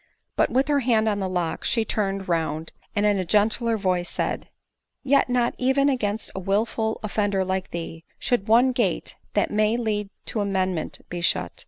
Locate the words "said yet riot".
4.09-5.53